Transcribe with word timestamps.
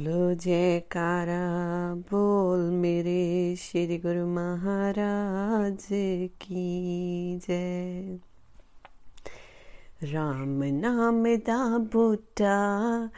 बोलो, 0.00 0.34
जयकारा, 0.34 1.40
बोल 1.94 2.60
मेरे 2.70 3.56
श्री 3.56 3.98
गुरु 3.98 4.26
महाराज 4.26 5.86
की 6.42 7.36
जय। 7.38 8.18
राम 10.02 10.64
नाम 10.64 11.24
दा 11.24 11.78
बूटा 11.78 13.10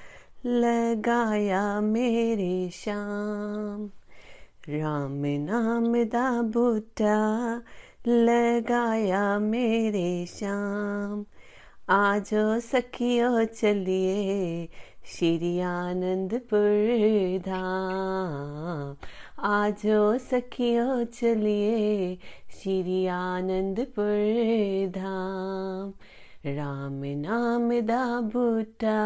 लगाया 0.47 1.81
मेरे 1.81 2.71
श्याम। 2.71 3.91
राम 4.69 5.23
नाम 5.27 6.05
दा 6.05 6.43
बूटा 6.43 7.57
लगाया 8.09 9.39
मेरे 9.39 10.27
श्याम। 10.27 11.25
आजो 11.91 12.61
सखियो 12.61 13.45
चलिए 13.45 14.69
श्री 15.07 15.61
आनंदपुर 15.61 17.39
धाम 17.39 18.97
आजो 19.45 20.19
सखियो 20.19 21.05
चलिए 21.05 22.19
श्री 22.51 23.07
आनंदपुर 23.07 24.93
धाम 25.01 25.93
राम 26.47 27.01
नाम 27.05 27.81
दा 27.81 28.21
बूटा। 28.21 28.99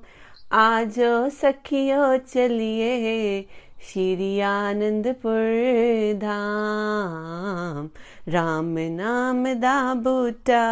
आजो 0.51 1.29
सखियो 1.29 2.17
चलिए 2.17 3.41
श्री 3.83 4.39
आनंदपुर 4.39 6.13
धाम। 6.17 7.89
राम 8.31 8.75
नाम 8.79 9.43
दा 9.53 9.93
बूटा 9.93 10.63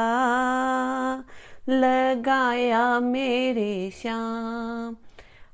लगाया 1.69 2.99
मेरे 2.99 3.91
श्याम। 4.01 4.95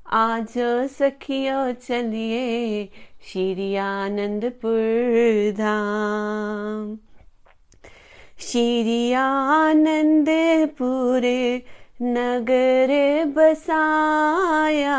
आज 0.06 0.54
सखियो 0.98 1.72
चलिए 1.72 2.88
श्री 3.22 3.74
आनंदपुर 3.76 5.52
धाम। 5.52 7.07
श्री 8.40 9.12
आनंदपुर 9.12 11.22
नगर 12.02 12.90
बसाया, 13.36 14.98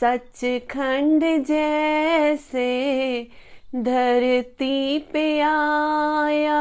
सचखंड 0.00 1.24
जैसे 1.46 2.66
धरती 3.76 4.98
पे 5.12 5.24
आया। 5.40 6.60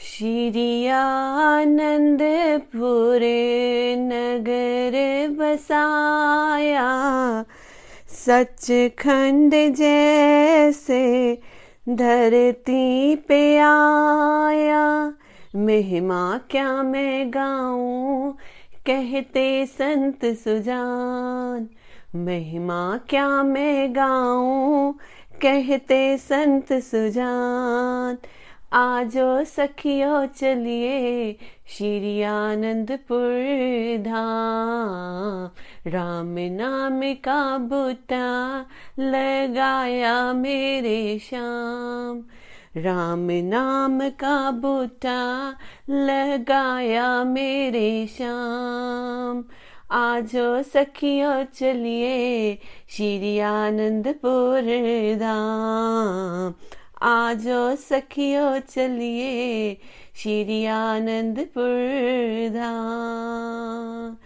श्री 0.00 0.86
आनंदपुर 0.88 3.20
नगर 4.02 4.96
बसाया, 5.38 6.90
सचखंड 8.08 9.54
जैसे 9.74 11.04
धरती 11.88 13.16
पे 13.16 13.56
आया, 13.56 15.12
मेहमा 15.56 16.40
क्या 16.50 16.82
मैं 16.82 17.30
गाऊं? 17.30 18.32
कहते 18.86 19.66
संत 19.66 20.24
सुजान, 20.24 21.68
महिमा 22.16 23.00
क्या 23.08 23.42
मैं 23.42 23.96
गाऊं? 23.96 24.92
कहते 25.42 26.16
संत 26.18 26.72
सुजान, 26.72 28.18
आजो 28.72 29.44
सखियो 29.44 30.26
चलिए 30.26 31.36
श्री 31.68 32.22
आनंदपुर 32.22 34.02
धाम। 34.02 34.37
राम 35.86 36.34
नाम 36.38 37.00
का 37.00 37.58
बूटा 37.58 38.60
लगाया 38.98 40.32
मेरे 40.32 41.18
श्याम। 41.18 42.22
राम 42.76 43.28
नाम 43.30 44.08
का 44.08 44.50
बूटा 44.50 45.54
लगाया 45.90 47.24
मेरे 47.24 48.06
श्याम। 48.06 49.44
आजो 49.90 50.62
सखियो 50.62 51.44
चलिए 51.44 52.54
श्री 52.88 53.38
आनंदपुर 53.38 54.62
धाम। 55.16 56.54
आजो 57.02 57.76
सखियो 57.76 58.58
चलिए 58.58 59.74
श्री 60.16 60.66
आनंदपुर 60.66 62.48
धाम। 62.48 64.16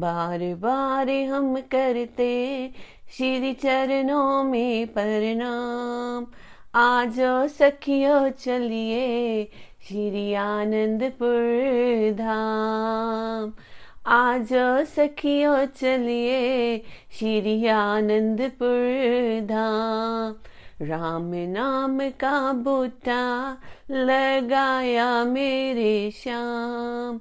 बार 0.00 0.38
बार 0.38 1.10
हम 1.10 1.56
करते 1.56 2.70
श्री 3.16 3.52
चरणों 3.52 4.44
में 4.44 4.86
प्रणाम। 4.86 6.26
आज 6.74 7.16
सखियो 7.50 8.28
चलिए 8.28 9.44
श्री 9.88 10.34
आनंदपुर 10.34 12.12
धाम। 12.12 13.52
आज 14.06 14.48
सखियो 14.96 15.66
चलिए 15.66 16.78
श्री 17.12 17.66
आनंदपुर 17.66 19.40
धाम। 19.44 20.49
राम 20.82 21.30
नाम 21.34 21.98
का 22.10 22.52
बूटा 22.52 23.56
लगाया 23.90 25.24
मेरे 25.24 26.10
श्याम। 26.10 27.20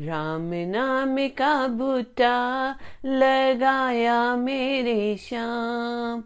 राम 0.00 0.50
नाम 0.54 1.16
का 1.28 1.68
बूटा 1.68 2.70
लगाया 3.04 4.36
मेरे 4.36 5.16
श्याम। 5.16 6.22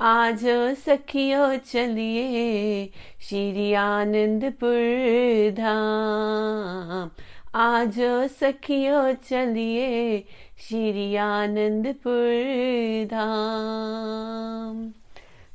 आज 0.00 0.44
सखियो 0.86 1.56
चलिए 1.56 2.90
श्री 3.20 3.72
आनंदपुर 3.72 5.50
धाम। 5.50 7.10
आज 7.54 7.94
सखियो 8.40 9.12
चलिए 9.12 10.18
श्री 10.58 11.16
आनंदपुर 11.16 13.04
धाम। 13.06 14.92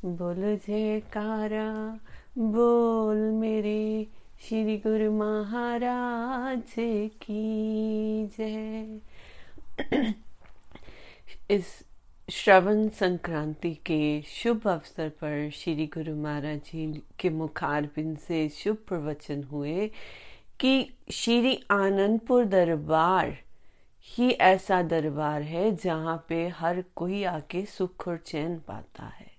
बोलो 0.06 0.56
जयकारा, 0.56 2.00
बोल 2.38 3.18
मेरे 3.18 4.08
श्री 4.42 4.78
गुरु 4.78 5.12
महाराज 5.12 6.74
की 7.22 8.26
जय। 8.38 9.00
इस 11.50 11.66
श्रवण 12.30 12.88
संक्रांति 12.90 13.74
के 13.74 14.22
शुभ 14.22 14.68
अवसर 14.68 15.10
पर 15.10 15.50
श्री 15.54 15.86
गुरु 15.88 16.16
महाराज 16.16 16.60
जी 16.60 17.04
के 17.20 17.30
मुखारबिंद 17.30 18.18
से 18.18 18.50
शुभ 18.50 18.78
प्रवचन 18.88 19.44
हुए 19.44 19.88
कि 20.60 20.94
श्री 21.12 21.64
आनंदपुर 21.72 22.46
दरबार 22.46 23.38
ही 24.08 24.32
ऐसा 24.32 24.82
दरबार 24.82 25.42
है 25.42 25.76
जहाँ 25.76 26.26
पे 26.30 26.48
हर 26.48 26.84
कोई 26.96 27.24
आके 27.24 27.66
सुख 27.66 28.08
और 28.08 28.18
चैन 28.18 28.60
पाता 28.60 29.06
है। 29.06 29.31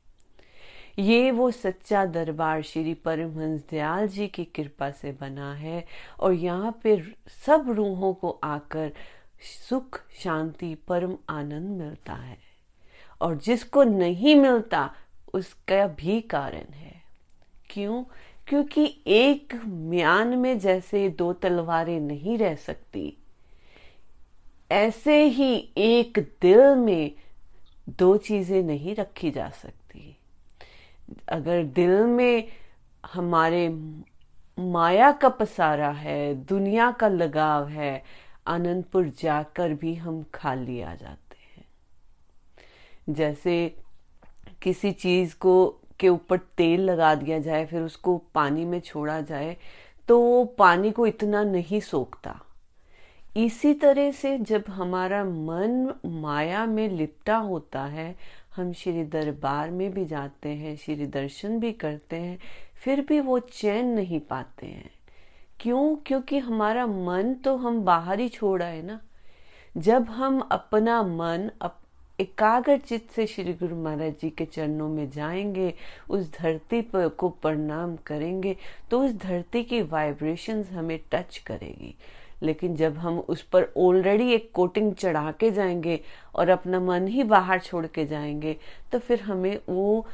ये 0.99 1.31
वो 1.31 1.51
सच्चा 1.51 2.05
दरबार 2.07 2.63
श्री 2.63 2.95
परमहंस 2.95 3.63
दयाल 3.71 4.09
जी 4.09 4.27
की 4.29 4.45
कृपा 4.45 4.91
से 4.91 5.13
बना 5.13 5.55
है 5.55 5.85
और 6.21 6.33
यहाँ 6.33 6.81
पे 6.83 7.03
सब 7.47 7.71
रूहों 7.71 8.15
को 8.15 8.31
आकर 8.45 8.93
सुख, 9.69 10.01
शांति, 10.19 10.75
परम 10.75 11.17
आनंद 11.29 11.69
मिलता 11.79 12.13
है। 12.13 12.39
और 13.21 13.37
जिसको 13.39 13.83
नहीं 13.83 14.37
मिलता, 14.37 14.95
उसका 15.35 15.87
भी 15.87 16.21
कारण 16.21 16.73
है। 16.73 17.03
क्यों? 17.71 18.05
क्योंकि 18.49 19.03
एक 19.07 19.55
म्यान 19.65 20.29
में 20.29 20.59
जैसे 20.59 21.09
दो 21.09 21.33
तलवारें 21.33 22.01
नहीं 22.01 22.39
रह 22.39 22.55
सकती, 22.55 23.17
ऐसे 24.73 25.25
ही 25.25 25.69
एक 25.77 26.19
दिल 26.43 26.75
में 26.75 27.13
दो 27.89 28.17
चीज़ें 28.17 28.63
नहीं 28.63 28.95
रखी 28.95 29.31
जा 29.31 29.49
सकती। 29.51 29.82
अगर 31.29 31.63
दिल 31.65 31.91
में 31.91 32.49
हमारे 33.13 33.69
माया 34.59 35.11
का 35.13 35.29
पसारा 35.29 35.91
है, 35.91 36.35
दुनिया 36.35 36.91
का 36.91 37.09
लगाव 37.09 37.69
है, 37.69 38.03
आनंदपुर 38.47 39.09
जाकर 39.21 39.75
भी 39.75 39.95
हम 39.95 40.25
खाली 40.35 40.81
आ 40.81 40.95
जाते 40.95 41.37
हैं। 41.57 43.15
जैसे 43.15 43.77
किसी 44.63 44.93
चीज़ 44.93 45.35
को, 45.37 45.81
के 46.01 46.09
ऊपर 46.09 46.39
तेल 46.57 46.81
लगा 46.81 47.15
दिया 47.15 47.39
जाए, 47.39 47.65
फिर 47.67 47.83
उसको 47.83 48.17
पानी 48.35 48.65
में 48.65 48.81
छोड़ा 48.81 49.21
जाए 49.21 49.57
तो 50.09 50.19
वो 50.21 50.45
पानी 50.45 50.91
को 50.91 51.07
इतना 51.07 51.43
नहीं 51.45 51.81
सोखता। 51.81 52.41
इसी 53.37 53.73
तरह 53.75 54.11
से 54.13 54.39
जब 54.39 54.65
हमारा 54.69 55.23
मन 55.25 55.95
माया 56.07 56.65
में 56.67 56.89
लिपटा 56.89 57.37
होता 57.37 57.85
है 57.85 58.15
हम 58.57 58.73
श्री 58.73 59.05
दरबार 59.05 59.71
में 59.71 59.91
भी 59.93 60.05
जाते 60.05 60.49
हैं 60.49 60.77
श्री 60.77 61.07
दर्शन 61.07 61.59
भी 61.59 61.73
करते 61.73 62.17
हैं 62.17 62.39
फिर 62.75 63.01
भी 63.01 63.21
वो 63.21 63.39
चैन 63.39 63.87
नहीं 63.87 64.21
पाते 64.21 64.67
हैं। 64.67 64.91
क्यों? 65.61 65.97
क्योंकि 65.97 66.39
हमारा 66.39 66.87
मन 66.87 67.35
तो 67.35 67.57
हम 67.57 67.81
बाहर 67.81 68.21
ही 68.21 68.29
छोड़ा 68.29 68.67
है 68.67 68.83
ना। 68.83 69.01
जब 69.77 70.03
हम 70.03 70.41
अपना 70.41 71.03
मन 71.03 71.51
अप, 71.61 71.79
एकाग्र 72.21 72.77
चित्त 72.79 73.13
से 73.13 73.27
श्री 73.27 73.53
गुरु 73.53 73.77
महाराज 73.77 74.15
जी 74.23 74.31
के 74.31 74.45
चरणों 74.45 74.89
में 74.89 75.11
जाएँगे 75.11 75.75
उस 76.11 76.33
धरती 76.39 76.81
पर 76.83 77.09
को 77.09 77.29
प्रणाम 77.29 77.97
करेंगे 77.97 78.57
तो 78.91 79.05
उस 79.05 79.13
धरती 79.13 79.63
की 79.65 79.83
वाइब्रेशंस 79.83 80.71
हमें 80.71 80.99
टच 81.13 81.39
करेगी। 81.39 81.95
लेकिन 82.43 82.77
जब 82.77 82.99
हम 82.99 83.19
उस 83.19 83.43
पर 83.43 83.69
ऑलरेडी 83.77 84.33
एक 84.33 84.51
कोटिंग 84.55 84.95
चढ़ा 84.95 85.33
के 85.33 85.51
जाएँगे 85.51 86.01
और 86.35 86.49
अपना 86.49 86.81
मन 86.81 87.09
ही 87.09 87.23
बाहर 87.23 87.59
छोड़ 87.59 87.87
के 87.87 88.07
जाएँगे 88.07 88.57
तो 88.93 88.99
फिर 88.99 89.21
हमें 89.21 89.59
वो 89.69 90.07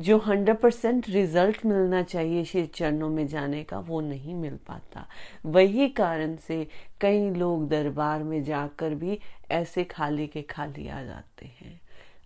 जो 0.00 0.18
हंड्रेड 0.18 0.56
परसेंट 0.56 1.08
रिज़ल्ट 1.08 1.66
मिलना 1.66 2.02
चाहिए 2.02 2.44
श्री 2.44 2.66
चरणों 2.66 3.08
में 3.08 3.26
जाने 3.26 3.64
का, 3.64 3.78
वो 3.78 4.00
नहीं 4.00 4.34
मिल 4.34 4.56
पाता। 4.56 5.06
वही 5.46 5.88
कारण 5.88 6.36
से 6.36 6.66
कई 7.00 7.30
लोग 7.30 7.68
दरबार 7.68 8.22
में 8.22 8.44
जाकर 8.44 8.94
भी 8.94 9.18
ऐसे 9.50 9.84
खाली 9.84 10.26
के 10.26 10.42
खाली 10.42 10.88
आ 10.88 11.02
जाते 11.02 11.46
हैं। 11.46 11.80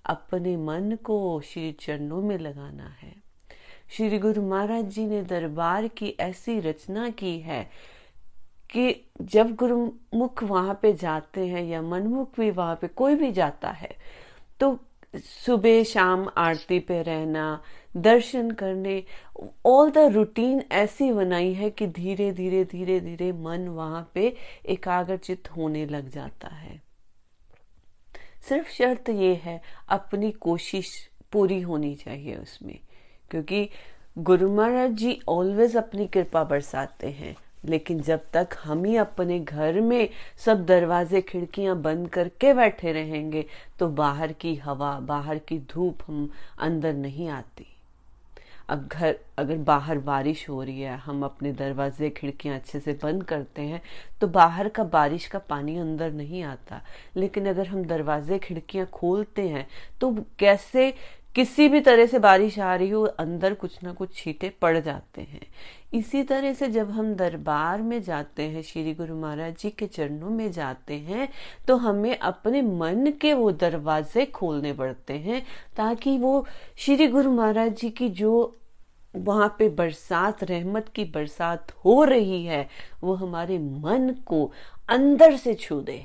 अपने 0.07 0.57
मन 0.57 0.99
को 1.05 1.41
श्री 1.41 1.73
चरणों 1.73 2.23
में 2.23 2.39
लगाना 2.39 2.97
है। 3.03 3.15
श्री 3.91 4.19
गुरु 4.19 4.43
महाराज 4.43 4.85
जी 4.85 5.07
ने 5.07 5.23
दरबार 5.23 5.89
की 5.89 6.15
ऐसी 6.21 6.61
रचना 6.61 7.11
की 7.11 7.39
है 7.39 7.71
कि 8.71 8.95
जब 9.23 9.55
गुरुमुख 9.55 10.43
वहाँ 10.43 10.79
पे 10.83 10.93
जाते 10.93 11.47
हैं 11.47 11.65
या 11.65 11.83
मनमुख 11.83 12.41
भी 12.41 12.51
वहाँ 12.51 12.77
पे 12.77 12.89
कोई 12.89 13.15
भी 13.15 13.33
जाता 13.33 13.71
है 13.71 13.91
तो 14.61 14.79
सुबह, 15.15 15.83
शाम 15.83 16.29
आरती 16.37 16.79
पे 16.79 17.03
रहना, 17.03 17.61
दर्शन 17.97 18.51
करने 18.51 19.03
ऑल 19.67 19.91
द 19.91 19.99
रूटीन 20.13 20.63
ऐसी 20.73 21.11
बनाई 21.13 21.53
है 21.53 21.71
कि 21.71 21.87
धीरे 21.87 22.31
धीरे 22.33 22.65
धीरे 22.65 22.99
धीरे 23.01 23.31
मन 23.33 23.67
वहाँ 23.69 24.11
पे 24.15 24.35
एकाग्रचित 24.67 25.49
होने 25.57 25.87
लग 25.87 26.11
जाता 26.11 26.49
है। 26.49 26.81
सिर्फ़ 28.49 28.69
शर्त 28.69 29.09
ये 29.09 29.35
है, 29.35 29.61
अपनी 29.89 30.31
कोशिश 30.31 30.93
पूरी 31.33 31.61
होनी 31.61 31.95
चाहिए 31.95 32.37
उसमें, 32.37 32.79
क्योंकि 33.31 33.69
गुरु 34.19 34.51
महाराज 34.53 34.91
जी 34.91 35.21
ऑलवेज 35.29 35.77
अपनी 35.77 36.07
कृपा 36.07 36.45
बरसाते 36.45 37.11
हैं। 37.11 37.37
लेकिन 37.65 38.01
जब 38.01 38.21
तक 38.33 38.57
हम 38.65 38.85
ही 38.85 38.97
अपने 38.97 39.39
घर 39.41 39.81
में 39.81 40.09
सब 40.45 40.65
दरवाजे 40.67 41.21
खिड़कियाँ 41.23 41.77
बंद 41.83 42.09
करके 42.09 42.53
बैठे 42.55 42.93
रहेंगे 42.93 43.45
तो 43.79 43.89
बाहर 43.89 44.33
की 44.33 44.55
हवा, 44.57 44.99
बाहर 45.01 45.39
की 45.39 45.59
धूप 45.73 46.03
हम 46.07 46.31
अंदर 46.59 46.95
नहीं 46.95 47.29
आती। 47.29 47.67
अब 48.69 48.89
घर, 48.89 49.15
अगर 49.39 49.57
बाहर 49.59 49.99
बारिश 49.99 50.49
हो 50.49 50.63
रही 50.63 50.81
है, 50.81 50.97
हम 50.97 51.23
अपने 51.25 51.53
दरवाजे 51.53 52.11
खिड़कियाँ 52.11 52.57
अच्छे 52.57 52.81
से 52.81 52.93
बंद 53.03 53.23
करते 53.25 53.63
हैं 53.63 53.81
तो 54.21 54.27
बाहर 54.29 54.69
का 54.69 54.85
बारिश 54.87 55.27
का 55.27 55.39
पानी 55.39 55.77
अंदर 55.79 56.13
नहीं 56.13 56.43
आता। 56.43 56.81
लेकिन 57.17 57.49
अगर 57.49 57.67
हम 57.67 57.85
दरवाजे 57.85 58.39
खिड़कियाँ 58.39 58.87
खोलते 58.93 59.49
हैं 59.49 59.67
तो 60.01 60.13
कैसे 60.39 60.93
किसी 61.35 61.69
भी 61.69 61.81
तरह 61.81 62.07
से 62.07 62.19
बारिश 62.19 62.59
आ 62.59 62.75
रही 62.75 62.91
हो, 62.91 63.03
अंदर 63.05 63.55
कुछ 63.55 63.83
ना 63.85 63.93
कुछ 63.93 64.15
छीटे 64.15 64.49
पड़ 64.63 64.79
जाते 64.79 65.23
हैं। 65.23 65.41
इसी 65.93 66.23
तरह 66.23 66.53
से 66.53 66.69
जब 66.69 66.91
हम 66.91 67.15
दरबार 67.15 67.83
में 67.83 68.01
जाते 68.03 68.43
हैं, 68.43 68.63
श्री 68.63 68.95
गुरु 68.95 69.15
महाराज 69.17 69.57
जी 69.59 69.71
के 69.71 69.87
चरणों 69.87 70.31
में 70.31 70.51
जाते 70.53 70.95
हैं 70.95 71.29
तो 71.67 71.77
हमें 71.77 72.19
अपने 72.19 72.63
मन 72.63 73.13
के 73.21 73.33
वो 73.35 73.51
दरवाजे 73.53 74.27
खोलने 74.27 74.73
पड़ते 74.73 75.15
हैं, 75.15 75.43
ताकि 75.77 76.17
वो 76.19 76.47
श्री 76.77 77.07
गुरु 77.07 77.33
महाराज 77.33 77.75
जी 77.75 77.91
की 77.91 78.09
जो 78.11 78.55
वहाँ 79.17 79.49
पे 79.59 79.69
बरसात, 79.69 80.43
रहमत 80.45 80.89
की 80.89 81.05
बरसात 81.05 81.73
हो 81.85 82.03
रही 82.05 82.45
है, 82.45 82.69
वो 83.03 83.15
हमारे 83.15 83.59
मन 83.59 84.15
को 84.27 84.45
अंदर 84.91 85.37
से 85.37 85.55
छू 85.55 85.81
दे। 85.81 86.03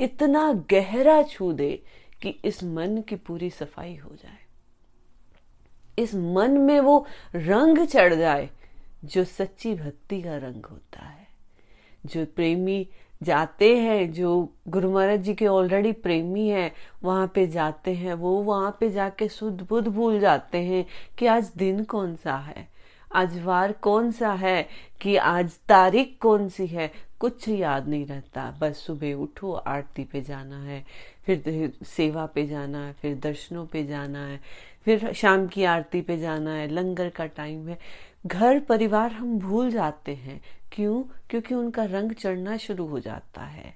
इतना 0.00 0.52
गहरा 0.70 1.22
छू 1.22 1.52
दे 1.52 1.82
कि 2.22 2.28
इस 2.44 2.62
मन 2.64 3.02
की 3.08 3.16
पूरी 3.16 3.50
सफ़ाई 3.50 3.96
हो 3.96 4.10
जाए। 4.12 4.38
इस 5.98 6.14
मन 6.14 6.58
में 6.60 6.80
वो 6.80 7.06
रंग 7.34 7.86
चढ़ 7.86 8.14
जाए 8.14 8.48
जो 9.04 9.24
सच्ची 9.24 9.74
भक्ति 9.74 10.22
का 10.22 10.36
रंग 10.36 10.66
होता 10.66 11.06
है। 11.06 11.26
जो 12.06 12.26
प्रेमी 12.26 12.88
जाते 13.22 13.76
हैं, 13.76 14.12
जो 14.12 14.52
गुरु 14.68 14.90
महाराज 14.90 15.20
जी 15.20 15.34
के 15.34 15.46
ऑलरेडी 15.46 15.92
प्रेमी 15.92 16.48
हैं, 16.48 16.72
वहाँ 17.02 17.32
पे 17.34 17.46
जाते 17.46 17.94
हैं, 17.94 18.14
वो 18.14 18.42
वहाँ 18.42 18.76
पे 18.80 18.90
जाके 18.90 19.28
शुद्ध 19.28 19.66
बुद्ध 19.68 19.88
भूल 19.88 20.20
जाते 20.20 20.58
हैं 20.58 20.86
कि 21.18 21.26
आज 21.26 21.52
दिन 21.56 21.84
कौन 21.84 22.16
सा 22.16 22.36
है। 22.36 22.68
आज 23.14 23.38
वार 23.38 23.72
कौन 23.72 24.10
सा 24.12 24.32
है 24.32 24.68
कि 25.00 25.16
आज 25.16 25.52
तारीख 25.68 26.18
कौन 26.20 26.48
सी 26.48 26.66
है? 26.66 26.92
कुछ 27.20 27.48
याद 27.48 27.88
नहीं 27.88 28.06
रहता। 28.06 28.58
बस 28.60 28.76
सुबह 28.76 29.14
उठो, 29.14 29.52
आरती 29.52 30.04
पे 30.04 30.20
जाना 30.20 30.62
है, 30.62 30.84
फिर 31.26 31.72
सेवा 31.84 32.26
पे 32.26 32.46
जाना 32.46 32.86
है, 32.86 32.92
फिर 32.92 33.16
दर्शनों 33.16 33.66
पे 33.66 33.84
जाना 33.84 34.26
है, 34.26 34.40
फिर 34.84 35.12
शाम 35.12 35.46
की 35.46 35.64
आरती 35.64 36.00
पे 36.00 36.18
जाना 36.18 36.54
है, 36.54 36.68
लंगर 36.68 37.08
का 37.08 37.26
टाइम 37.26 37.68
है। 37.68 37.78
घर 38.26 38.60
परिवार 38.60 39.12
हम 39.12 39.38
भूल 39.38 39.70
जाते 39.70 40.14
हैं। 40.14 40.40
क्यों? 40.72 41.02
क्योंकि 41.30 41.54
उनका 41.54 41.84
रंग 41.84 42.12
चढ़ना 42.12 42.56
शुरू 42.56 42.86
हो 42.86 43.00
जाता 43.00 43.42
है। 43.42 43.74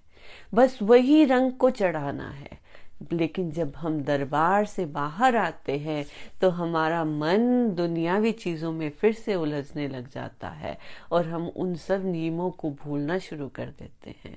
बस 0.55 0.79
वही 0.83 1.25
रंग 1.25 1.53
को 1.53 1.71
चढ़ाना 1.71 2.31
है। 2.31 2.67
लेकिन 3.13 3.51
जब 3.51 3.73
हम 3.77 4.01
दरबार 4.01 4.65
से 4.65 4.85
बाहर 4.87 5.37
आते 5.37 5.77
हैं 5.79 6.05
तो 6.41 6.51
हमारा 6.51 7.05
मन 7.05 7.71
दुनियावी 7.75 8.33
चीज़ों 8.33 8.73
में 8.73 8.91
फिर 8.91 9.13
से 9.13 9.35
उलझने 9.35 9.89
लग 9.89 10.09
जाता 10.11 10.49
है 10.49 10.79
और 11.13 11.27
हम 11.27 11.49
उन 11.57 11.75
सब 11.75 12.05
नियमों 12.05 12.51
को 12.51 12.71
भूलना 12.71 13.19
शुरू 13.19 13.49
कर 13.49 13.67
देते 13.67 14.15
हैं। 14.25 14.37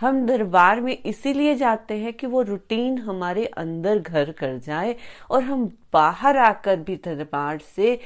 हम 0.00 0.26
दरबार 0.26 0.80
में 0.80 0.96
इसीलिए 1.06 1.54
जाते 1.54 1.98
हैं 1.98 2.12
कि 2.12 2.26
वो 2.26 2.42
रूटीन 2.42 2.98
हमारे 2.98 3.46
अंदर 3.46 3.98
घर 3.98 4.32
कर 4.32 4.58
जाए 4.58 4.96
और 5.30 5.42
हम 5.42 5.64
बाहर 5.92 6.36
आकर 6.36 6.76
भी 6.76 6.96
दरबार 6.96 7.58
से 7.76 8.00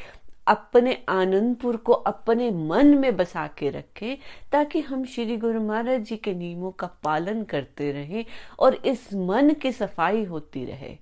अपने 0.46 1.04
आनंदपुर 1.08 1.76
को 1.76 1.92
अपने 1.92 2.50
मन 2.50 2.86
में 2.86 3.16
बसा 3.16 3.46
के 3.46 3.70
रखें, 3.70 4.16
ताकि 4.52 4.80
हम 4.80 5.04
श्री 5.04 5.36
गुरु 5.36 5.60
महाराज 5.60 6.00
जी 6.00 6.16
के 6.16 6.34
नियमों 6.34 6.70
का 6.70 6.86
पालन 6.86 7.42
करते 7.42 7.92
रहें 7.92 8.24
और 8.58 8.74
इस 8.74 9.14
मन 9.14 9.50
की 9.50 9.72
सफ़ाई 9.72 10.24
होती 10.24 10.64
रहे 10.64 10.98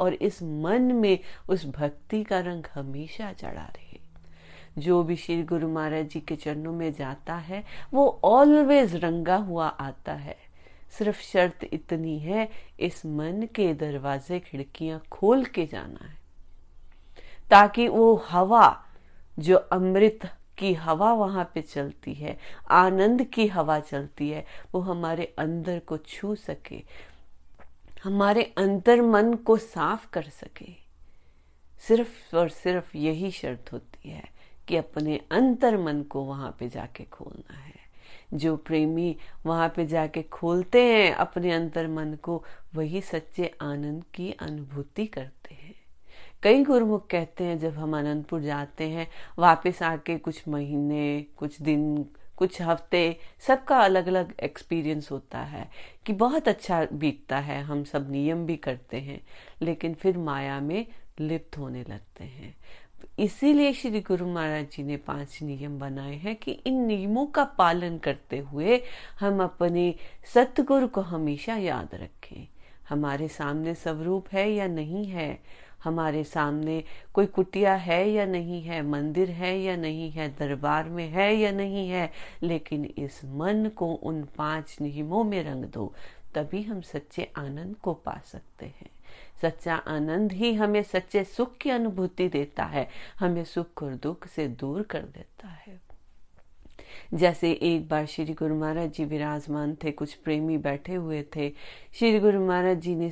और 0.00 0.14
इस 0.14 0.42
मन 0.42 0.82
में 0.82 1.18
उस 1.48 1.66
भक्ति 1.66 2.24
का 2.24 2.40
रंग 2.40 2.64
हमेशा 2.74 3.32
चढ़ा 3.32 3.64
रहे। 3.64 4.00
जो 4.78 5.02
भी 5.02 5.16
श्री 5.16 5.42
गुरु 5.42 5.68
महाराज 5.68 6.08
जी 6.08 6.20
के 6.20 6.36
चरणों 6.36 6.72
में 6.72 6.92
जाता 6.92 7.34
है, 7.34 7.64
वो 7.94 8.20
ऑलवेज 8.24 8.96
रंगा 8.96 9.36
हुआ 9.36 9.66
आता 9.66 10.12
है। 10.12 10.36
सिर्फ़ 10.98 11.22
शर्त 11.22 11.68
इतनी 11.72 12.18
है, 12.18 12.48
इस 12.80 13.06
मन 13.06 13.48
के 13.54 13.74
दरवाजे 13.74 14.40
खिड़कियाँ 14.40 15.02
खोल 15.10 15.44
के 15.44 15.66
जाना 15.66 16.04
है। 16.04 16.21
ताकि 17.52 17.88
वो 17.88 18.14
हवा, 18.14 18.84
जो 19.38 19.56
अमृत 19.56 20.36
की 20.58 20.74
हवा 20.74 21.12
वहाँ 21.12 21.50
पे 21.54 21.62
चलती 21.62 22.14
है, 22.14 22.38
आनंद 22.70 23.22
की 23.22 23.46
हवा 23.46 23.80
चलती 23.80 24.30
है, 24.30 24.46
वो 24.74 24.80
हमारे 24.80 25.34
अंदर 25.38 25.78
को 25.78 25.96
छू 25.96 26.34
सके, 26.34 26.82
हमारे 28.04 28.54
अंतर 28.58 29.02
मन 29.02 29.34
को 29.34 29.56
साफ़ 29.56 30.10
कर 30.10 30.22
सके। 30.22 30.72
सिर्फ़ 31.88 32.36
और 32.36 32.48
सिर्फ़ 32.48 32.96
यही 32.96 33.30
शर्त 33.30 33.72
होती 33.72 34.10
है 34.10 34.24
कि 34.68 34.76
अपने 34.76 35.20
अंतर 35.30 35.76
मन 35.76 36.02
को 36.02 36.22
वहाँ 36.22 36.56
पे 36.58 36.68
जाके 36.68 37.04
खोलना 37.04 37.58
है। 37.58 37.82
जो 38.34 38.56
प्रेमी 38.56 39.16
वहाँ 39.46 39.68
पे 39.68 39.86
जाके 39.86 40.22
खोलते 40.22 40.82
हैं, 40.82 41.14
अपने 41.14 41.52
अंतर 41.52 41.88
मन 41.88 42.14
को, 42.22 42.44
वही 42.74 43.00
सच्चे 43.00 43.54
आनंद 43.60 44.04
की 44.14 44.32
अनुभूति 44.32 45.06
करते 45.06 45.54
हैं। 45.54 45.71
कई 46.42 46.64
गुरुमुख 46.64 47.06
कहते 47.06 47.44
हैं, 47.44 47.58
जब 47.58 47.74
हम 47.74 47.98
अनंतपुर 47.98 48.40
जाते 48.40 48.88
हैं, 48.88 49.08
वापस 49.38 49.82
आके 49.82 50.18
कुछ 50.18 50.48
महीने, 50.48 51.26
कुछ 51.36 51.62
दिन, 51.62 52.06
कुछ 52.36 52.62
हफ़्ते, 52.62 53.16
सबका 53.46 53.78
अलग 53.78 54.06
अलग 54.06 54.34
एक्सपीरियंस 54.42 55.10
होता 55.10 55.38
है 55.38 55.70
कि 56.06 56.12
बहुत 56.12 56.48
अच्छा 56.48 56.86
बीतता 56.92 57.38
है। 57.38 57.62
हम 57.62 57.84
सब 57.84 58.10
नियम 58.10 58.46
भी 58.46 58.56
करते 58.56 58.96
हैं, 58.96 59.20
लेकिन 59.62 59.94
फिर 59.94 60.18
माया 60.18 60.60
में 60.60 60.86
लिप्त 61.20 61.58
होने 61.58 61.84
लगते 61.88 62.24
हैं। 62.24 62.56
इसीलिए 63.18 63.72
श्री 63.72 64.00
गुरु 64.00 64.26
महाराज 64.26 64.64
जी 64.64 64.82
ने 64.82 64.96
पाँच 64.96 65.38
नियम 65.42 65.78
बनाए 65.78 66.14
हैं 66.14 66.36
कि 66.36 66.52
इन 66.52 66.86
नियमों 66.86 67.26
का 67.26 67.44
पालन 67.44 67.98
करते 67.98 68.38
हुए 68.38 68.82
हम 69.20 69.42
अपने 69.42 69.94
सतगुरु 70.34 70.88
को 70.88 71.00
हमेशा 71.00 71.56
याद 71.56 71.94
रखें। 71.94 72.48
हमारे 72.88 73.28
सामने 73.28 73.74
स्वरूप 73.74 74.28
है 74.32 74.50
या 74.52 74.66
नहीं 74.66 75.06
है 75.06 75.42
हमारे 75.84 76.24
सामने 76.24 76.84
कोई 77.14 77.26
कुटिया 77.26 77.74
है 77.74 78.10
या 78.10 78.26
नहीं 78.26 78.62
है, 78.62 78.82
मंदिर 78.82 79.30
है 79.30 79.60
या 79.60 79.76
नहीं 79.76 80.10
है, 80.10 80.28
दरबार 80.28 80.88
में 80.88 81.08
है 81.08 81.34
या 81.34 81.52
नहीं 81.52 81.88
है, 81.88 82.10
लेकिन 82.42 82.84
इस 82.98 83.24
मन 83.24 83.70
को 83.76 83.86
उन 83.86 84.24
पाँच 84.36 84.76
नियमों 84.80 85.24
में 85.24 85.42
रंग 85.44 85.64
दो, 85.64 85.94
तभी 86.34 86.62
हम 86.62 86.80
सच्चे 86.80 87.32
आनंद 87.36 87.76
को 87.76 87.94
पा 87.94 88.20
सकते 88.24 88.66
हैं। 88.66 88.90
सच्चा 89.42 89.74
आनंद 89.74 90.32
ही 90.32 90.54
हमें 90.54 90.82
सच्चे 90.82 91.24
सुख 91.24 91.56
की 91.56 91.70
अनुभूति 91.70 92.28
देता 92.28 92.64
है, 92.64 92.88
हमें 93.18 93.44
सुख 93.44 93.82
और 93.82 93.94
दुख 93.94 94.26
से 94.26 94.48
दूर 94.48 94.82
कर 94.82 95.00
देता 95.00 95.48
है। 95.48 95.80
जैसे 97.14 97.52
एक 97.52 97.88
बार 97.88 98.06
श्री 98.06 98.34
गुरु 98.34 98.54
महाराज 98.54 98.92
जी 98.92 99.04
विराजमान 99.04 99.76
थे, 99.84 99.90
कुछ 99.90 100.14
प्रेमी 100.14 100.58
बैठे 100.58 100.94
हुए 100.94 101.24
थे। 101.36 101.52
श्री 101.92 102.18
गुरु 102.18 102.46
महाराज 102.46 102.76
जी 102.76 102.94
ने 102.94 103.10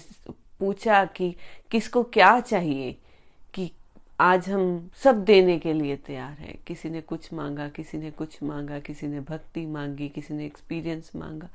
पूछा 0.61 1.05
कि 1.05 1.37
किसको 1.71 2.03
क्या 2.03 2.41
चाहिए? 2.41 2.97
कि 3.55 3.73
आज 4.21 4.49
हम 4.49 4.91
सब 4.95 5.25
देने 5.25 5.59
के 5.59 5.73
लिए 5.73 5.97
तैयार 5.97 6.33
हैं। 6.33 6.65
किसी 6.67 6.91
ने 6.91 7.01
कुछ 7.01 7.33
मांगा, 7.33 7.69
किसी 7.69 7.99
ने 7.99 8.11
कुछ 8.11 8.43
मांगा, 8.43 8.79
किसी 8.79 9.07
ने 9.07 9.21
भक्ति 9.21 9.67
मांगी, 9.67 10.09
किसी 10.09 10.35
ने 10.35 10.47
एक्सपीरियंस 10.47 11.13
मांगा। 11.17 11.49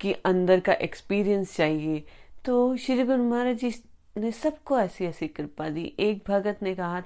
कि 0.00 0.12
अंदर 0.12 0.60
का 0.60 0.72
एक्सपीरियंस 0.72 1.56
चाहिए। 1.56 2.04
तो 2.44 2.76
श्री 2.76 3.04
गुरु 3.04 3.24
महाराज 3.24 3.56
जी 3.56 3.84
ने 4.16 4.32
सबको 4.32 4.78
ऐसी 4.78 5.04
ऐसी 5.04 5.28
कृपा 5.28 5.68
दी। 5.68 5.94
एक 6.00 6.24
भगत 6.28 6.58
ने 6.62 6.74
कहा 6.74 7.02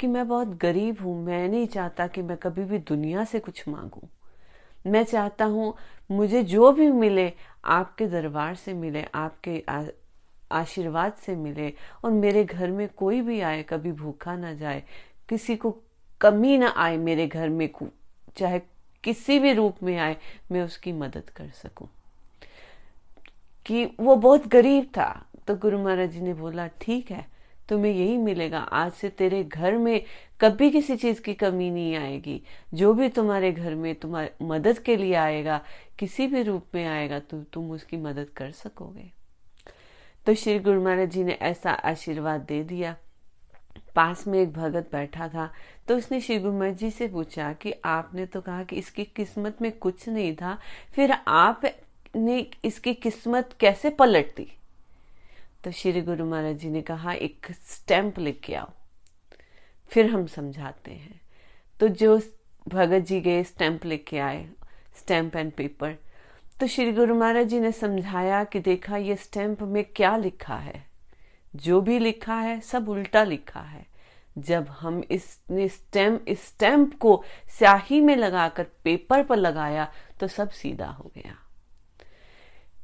कि 0.00 0.06
मैं 0.06 0.28
बहुत 0.28 0.48
गरीब 0.48 1.00
हूँ। 1.00 1.24
मैं 1.24 1.48
नहीं 1.48 1.66
चाहता 1.66 2.06
कि 2.06 2.22
मैं 2.22 2.36
कभी 2.36 2.64
भी 2.64 2.78
दुनिया 2.78 3.24
से 3.24 3.40
कुछ 3.40 3.68
मांगू। 3.68 4.08
मैं 4.90 5.04
चाहता 5.04 5.44
हूँ 5.44 5.74
मुझे 6.10 6.42
जो 6.42 6.72
भी 6.72 6.92
मिले, 6.92 7.32
आपके 7.64 8.06
दरबार 8.06 8.54
से 8.54 8.74
मिले, 8.74 9.04
आपके 9.14 9.64
आशीर्वाद 10.52 11.12
से 11.16 11.36
मिले 11.36 11.72
और 12.04 12.10
मेरे 12.10 12.44
घर 12.44 12.70
में 12.70 12.88
कोई 12.88 13.20
भी 13.20 13.40
आए, 13.40 13.62
कभी 13.62 13.92
भूखा 13.92 14.36
ना 14.36 14.52
जाए, 14.54 14.82
किसी 15.28 15.56
को 15.56 15.76
कमी 16.20 16.58
ना 16.58 16.72
आए 16.76 16.96
मेरे 16.98 17.26
घर 17.26 17.48
में 17.48 17.68
चाहे 18.36 18.60
किसी 19.04 19.38
भी 19.38 19.52
रूप 19.52 19.82
में 19.82 19.96
आए, 19.98 20.16
मैं 20.52 20.62
उसकी 20.62 20.92
मदद 20.92 21.30
कर 21.30 21.48
सकूँ। 21.54 21.88
कि 23.66 23.84
वो 24.00 24.16
बहुत 24.16 24.46
गरीब 24.48 24.84
था 24.96 25.24
तो 25.46 25.54
गुरु 25.56 25.78
महाराज 25.78 26.10
जी 26.10 26.20
ने 26.20 26.34
बोला, 26.34 26.66
ठीक 26.80 27.10
है, 27.10 27.26
तुम्हें 27.68 27.92
यही 27.92 28.16
मिलेगा, 28.16 28.58
आज 28.58 28.92
से 28.92 29.08
तेरे 29.08 29.42
घर 29.44 29.76
में 29.76 30.02
कभी 30.40 30.70
किसी 30.70 30.96
चीज़ 30.96 31.20
की 31.22 31.34
कमी 31.34 31.70
नहीं 31.70 31.94
आएगी। 31.96 32.40
जो 32.74 32.92
भी 32.94 33.08
तुम्हारे 33.08 33.52
घर 33.52 33.74
में 33.74 33.94
तुम्हारे, 33.94 34.32
मदद 34.42 34.78
के 34.78 34.96
लिए 34.96 35.14
आएगा, 35.14 35.60
किसी 35.98 36.26
भी 36.26 36.42
रूप 36.42 36.66
में 36.74 36.86
आएगा 36.86 37.18
तो 37.20 37.42
तुम 37.42 37.70
उसकी 37.70 37.96
मदद 37.96 38.28
कर 38.36 38.50
सकोगे। 38.52 39.10
तो 40.26 40.34
श्री 40.34 40.58
गुरु 40.58 40.82
महाराज 40.82 41.10
जी 41.10 41.22
ने 41.24 41.32
ऐसा 41.42 41.70
आशीर्वाद 41.70 42.40
दे 42.40 42.62
दिया। 42.64 42.96
पास 43.94 44.26
में 44.26 44.38
एक 44.40 44.52
भगत 44.52 44.88
बैठा 44.92 45.28
था 45.28 45.50
तो 45.88 45.96
उसने 45.96 46.20
श्री 46.20 46.38
गुरु 46.38 46.52
महाराज 46.52 46.76
जी 46.78 46.90
से 46.90 47.08
पूछा 47.08 47.52
कि 47.52 47.72
आपने 47.84 48.26
तो 48.26 48.40
कहा 48.40 48.62
कि 48.64 48.76
इसकी 48.76 49.04
किस्मत 49.06 49.62
में 49.62 49.70
कुछ 49.72 50.08
नहीं 50.08 50.34
था, 50.36 50.58
फिर 50.94 51.12
आपने 51.12 52.38
इसकी 52.64 52.94
किस्मत 52.94 53.56
कैसे 53.60 53.90
पलट 53.90 54.36
दी 54.36 54.50
तो 55.64 55.70
श्री 55.70 56.00
गुरु 56.02 56.24
महाराज 56.24 56.56
जी 56.56 56.70
ने 56.70 56.82
कहा, 56.82 57.12
एक 57.12 57.46
स्टैंप 57.52 58.18
लिख 58.18 58.40
के 58.40 58.54
आओ, 58.54 58.70
फिर 59.90 60.10
हम 60.10 60.26
समझाते 60.26 60.90
हैं। 60.90 61.20
तो 61.80 61.88
जो 61.88 62.20
भगत 62.66 63.00
जी 63.00 63.20
गए, 63.20 63.42
स्टैंप 63.44 63.84
लिख 63.84 64.04
के 64.08 64.18
आए, 64.20 64.48
स्टैंप 64.96 65.36
एंड 65.36 65.52
पेपर 65.52 65.96
तो 66.62 66.66
श्री 66.66 66.92
गुरु 66.92 67.14
महाराज 67.14 67.46
जी 67.46 67.60
ने 67.60 67.70
समझाया 67.72 68.42
कि 68.44 68.60
देखा 68.60 68.96
ये 68.96 69.14
स्टैंप 69.16 69.62
में 69.62 69.84
क्या 69.84 70.16
लिखा 70.16 70.56
है। 70.56 70.84
जो 71.56 71.80
भी 71.80 71.98
लिखा 71.98 72.34
है, 72.34 72.60
सब 72.60 72.88
उल्टा 72.88 73.22
लिखा 73.24 73.60
है। 73.60 73.86
जब 74.38 74.66
हम 74.70 75.02
इस 75.10 75.24
स्टैम्प 75.52 76.28
इस 76.28 76.44
स्टैंप 76.44 76.94
को 76.98 77.24
स्याही 77.58 78.00
में 78.00 78.14
लगाकर 78.16 78.66
पेपर 78.84 79.22
पर 79.22 79.36
लगाया 79.36 79.88
तो 80.20 80.28
सब 80.28 80.50
सीधा 80.50 80.86
हो 80.86 81.10
गया। 81.14 81.34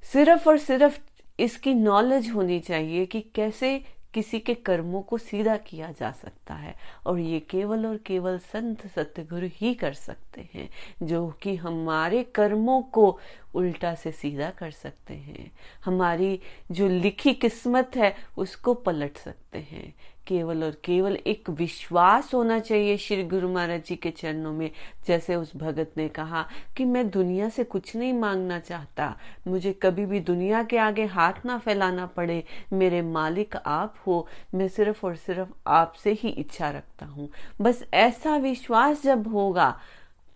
सिर्फ़ 0.03 0.49
और 0.49 0.59
सिर्फ़ 0.59 0.99
इसकी 1.39 1.75
नॉलेज 1.75 2.31
होनी 2.31 2.61
चाहिए 2.61 3.07
कि 3.07 3.21
कैसे 3.21 3.85
किसी 4.15 4.41
के 4.41 4.55
कर्मों 4.55 5.03
को 5.03 5.19
सीधा 5.19 5.57
किया 5.57 5.93
जा 5.93 6.13
सकता 6.13 6.55
है 6.55 6.75
और 7.07 7.19
ये 7.19 7.41
केवल 7.41 7.87
और 7.87 7.97
केवल 7.97 8.39
संत 8.39 8.87
सतगुरु 8.87 9.49
ही 9.53 9.75
कर 9.75 9.93
सकते 9.93 10.49
हैं, 10.55 10.69
जो 11.03 11.29
कि 11.31 11.57
हमारे 11.57 12.23
कर्मों 12.23 12.83
को 12.83 13.19
उल्टा 13.55 13.95
से 13.95 14.13
सीधा 14.13 14.51
कर 14.51 14.71
सकते 14.71 15.15
हैं। 15.15 15.53
हमारी 15.85 16.41
जो 16.71 16.89
लिखी 16.89 17.33
किस्मत 17.33 17.91
है, 17.97 18.17
उसको 18.39 18.75
पलट 18.75 19.17
सकते 19.17 19.59
हैं। 19.59 19.95
केवल 20.29 20.65
और 20.65 20.71
केवल 20.85 21.17
एक 21.27 21.51
विश्वास 21.51 22.35
होना 22.35 22.59
चाहिए 22.59 22.97
श्री 22.97 23.23
गुरु 23.25 23.49
महाराज 23.49 23.85
जी 23.87 23.97
के 23.97 24.11
चरणों 24.11 24.53
में। 24.53 24.71
जैसे 25.07 25.37
उस 25.37 25.53
भगत 25.57 25.93
ने 25.97 26.09
कहा 26.09 26.47
कि 26.77 26.85
मैं 26.85 27.09
दुनिया 27.11 27.49
से 27.49 27.65
कुछ 27.65 27.97
नहीं 27.97 28.13
मांगना 28.13 28.59
चाहता। 28.59 29.17
मुझे 29.47 29.73
कभी 29.73 30.07
भी 30.07 30.21
दुनिया 30.21 30.63
के 30.63 30.79
आगे 30.79 31.05
हाथ 31.05 31.47
ना 31.47 31.59
फैलाना 31.59 32.07
पड़े। 32.07 32.45
मेरे 32.73 33.03
मालिक 33.03 33.57
आप 33.57 33.95
हो। 34.07 34.27
मैं 34.55 34.69
सिर्फ़ 34.69 35.07
और 35.07 35.17
सिर्फ़ 35.17 35.49
आपसे 35.67 36.13
ही 36.13 36.29
इच्छा 36.29 36.71
रखता 36.71 37.07
हूँ। 37.07 37.29
बस 37.61 37.85
ऐसा 37.95 38.37
विश्वास 38.37 39.03
जब 39.03 39.29
होगा 39.29 39.75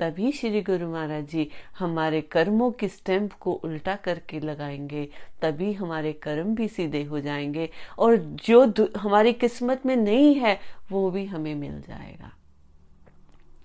तभी 0.03 0.33
श्री 0.33 0.63
गुरु 0.63 0.89
महाराज 0.89 1.29
जी 1.29 1.49
हमारे 1.79 2.21
कर्मों 2.21 2.71
की 2.71 2.89
स्टैंप 2.89 3.33
को 3.33 3.53
उल्टा 3.53 3.97
करके 3.97 4.41
लगाएँगे, 4.41 5.09
तभी 5.43 5.73
हमारे 5.73 6.13
कर्म 6.13 6.55
भी 6.55 6.69
सीधे 6.69 7.03
हो 7.03 7.21
जाएँगे 7.21 7.71
और 7.99 8.17
जो 8.17 8.75
हमारी 8.97 9.33
किस्मत 9.33 9.87
में 9.87 9.97
नहीं 9.97 10.35
है, 10.35 10.61
वो 10.91 11.11
भी 11.11 11.25
हमें 11.25 11.55
मिल 11.55 11.81
जाएगा। 11.81 12.33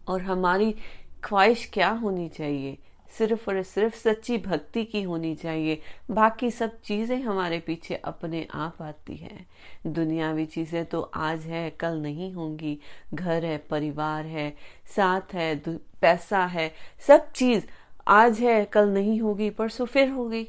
और 0.08 0.22
हमारी 0.22 0.75
ख्वाहिश 1.24 1.70
क्या 1.74 1.89
होनी 1.89 2.29
चाहिए? 2.29 2.77
सिर्फ़ 3.18 3.50
और 3.50 3.64
सिर्फ़ 3.64 3.96
सच्ची 3.96 4.38
भक्ति 4.38 4.84
की 4.84 5.02
होनी 5.02 5.36
चाहिए। 5.36 5.82
बाकी 6.12 6.52
सब 6.52 6.82
चीज़ें 6.82 7.22
हमारे 7.22 7.60
पीछे 7.60 7.96
अपने 7.96 8.48
आप 8.54 8.82
आती 8.82 9.16
है। 9.16 9.46
दुनियावी 9.88 10.46
चीज़ें 10.46 10.86
तो 10.86 11.02
आज 11.02 11.42
है, 11.42 11.70
कल 11.70 11.98
नहीं 11.98 12.34
होंगी। 12.34 12.80
घर 13.14 13.46
है, 13.46 13.58
परिवार 13.58 14.26
है, 14.26 14.56
साथ 14.96 15.34
है 15.34 15.62
पैसा 16.02 16.46
है, 16.46 16.74
सब 17.00 17.32
चीज़ 17.32 17.66
आज 18.08 18.40
है, 18.40 18.66
कल 18.66 18.90
नहीं 18.90 19.22
होगी, 19.22 19.50
परसों 19.50 19.86
फिर 19.86 20.10
होगी। 20.10 20.48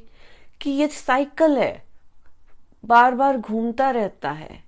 कि 0.61 0.69
ये 0.69 0.87
साइकिल 0.87 1.57
है 1.57 1.85
बार 2.85 3.15
बार 3.15 3.37
घूमता 3.37 3.91
रहता 3.91 4.31
है। 4.31 4.63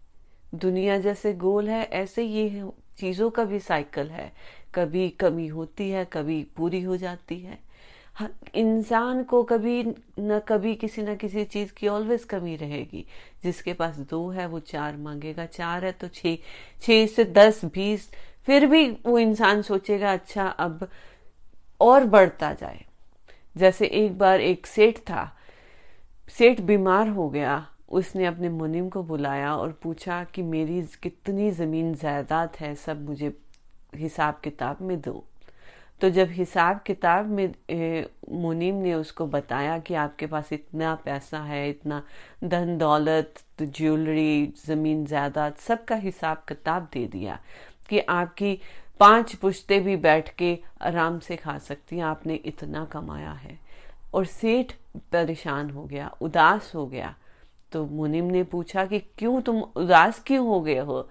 दुनिया 0.55 0.99
जैसे 0.99 1.33
गोल 1.33 1.69
है, 1.69 1.83
ऐसे 1.83 2.23
ये 2.23 2.69
चीज़ों 2.99 3.29
का 3.29 3.43
भी 3.43 3.59
साइकिल 3.59 4.07
है। 4.07 4.33
कभी 4.75 5.09
कमी 5.09 5.47
होती 5.47 5.89
है, 5.89 6.05
कभी 6.05 6.47
पूरी 6.55 6.81
हो 6.81 6.97
जाती 6.97 7.39
है। 7.39 7.70
इंसान 8.55 9.23
को 9.23 9.43
कभी 9.43 9.83
न 10.19 10.39
कभी 10.47 10.75
किसी 10.75 11.01
न 11.01 11.15
किसी 11.15 11.43
चीज़ 11.45 11.73
की 11.73 11.87
ऑलवेज 11.87 12.23
कमी 12.23 12.55
रहेगी। 12.55 13.05
जिसके 13.43 13.73
पास 13.73 13.97
दो 13.97 14.29
है, 14.29 14.45
वो 14.45 14.59
चार 14.59 14.97
मांगेगा। 14.97 15.45
चार 15.45 15.85
है 15.85 15.91
तो 15.91 16.07
छ 16.07 16.21
छ 16.81 17.09
से 17.15 17.25
दस, 17.25 17.65
बीस, 17.65 18.11
फिर 18.45 18.65
भी 18.65 18.91
वो 18.91 19.19
इंसान 19.19 19.61
सोचेगा 19.61 20.13
अच्छा 20.13 20.47
अब 20.47 20.89
और 21.81 22.03
बढ़ता 22.03 22.53
जाए। 22.53 22.85
जैसे 23.57 23.85
एक 23.85 24.17
बार 24.17 24.41
एक 24.41 24.67
सेठ 24.67 24.97
था, 24.97 25.37
सेठ 26.29 26.61
बीमार 26.61 27.07
हो 27.07 27.29
गया, 27.29 27.67
उसने 27.89 28.25
अपने 28.25 28.49
मुनिम 28.49 28.89
को 28.89 29.03
बुलाया 29.03 29.55
और 29.55 29.71
पूछा 29.71 30.23
कि, 30.23 30.41
मेरी 30.41 30.81
कितनी 31.03 31.51
ज़मीन 31.51 31.95
जायदाद 31.95 32.49
है, 32.59 32.75
सब 32.75 33.09
मुझे 33.09 33.37
हिसाब 33.95 34.39
किताब 34.43 34.77
में 34.81 35.01
दो। 35.01 35.25
तो 36.01 36.09
जब 36.09 36.27
हिसाब 36.29 36.79
किताब 36.79 37.25
में 37.25 38.05
मुनीम 38.31 38.75
ने 38.75 38.93
उसको 38.93 39.27
बताया 39.27 39.79
कि 39.79 39.93
आपके 39.93 40.27
पास 40.27 40.53
इतना 40.53 40.95
पैसा 40.95 41.39
है, 41.39 41.69
इतना 41.69 42.03
धन, 42.43 42.77
दौलत, 42.77 43.33
ज्वेलरी, 43.61 44.53
ज़मीन, 44.65 45.05
जायदाद, 45.05 45.55
सबका 45.55 45.95
हिसाब 45.95 46.43
किताब 46.49 46.87
दे 46.93 47.05
दिया 47.07 47.39
कि 47.89 47.99
आपकी 47.99 48.59
पाँच 48.99 49.35
पुश्ते 49.35 49.79
भी 49.79 49.95
बैठ 49.95 50.35
के 50.35 50.59
आराम 50.81 51.19
से 51.19 51.35
खा 51.35 51.57
सकती 51.57 51.97
हैं, 51.97 52.03
आपने 52.03 52.35
इतना 52.35 52.85
कमाया 52.85 53.31
है। 53.31 53.59
और 54.13 54.25
सेठ 54.25 54.71
परेशान 55.11 55.69
हो 55.69 55.85
गया, 55.85 56.11
उदास 56.21 56.71
हो 56.75 56.87
गया। 56.87 57.15
तो 57.71 57.85
मुनिम 57.85 58.25
ने 58.25 58.43
पूछा 58.43 58.85
कि 58.85 58.99
क्यों 58.99 59.41
तुम 59.41 59.61
उदास 59.61 60.23
क्यों 60.27 60.47
हो 60.47 60.61
गए 60.61 60.79
हो? 60.79 61.09